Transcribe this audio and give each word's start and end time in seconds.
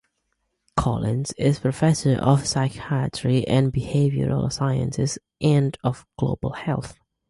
Collins 0.75 1.31
is 1.33 1.59
professor 1.59 2.15
of 2.15 2.47
psychiatry 2.47 3.47
and 3.47 3.71
behavioral 3.71 4.51
sciences 4.51 5.19
and 5.39 5.77
of 5.83 6.07
global 6.17 6.53
health. 6.53 6.97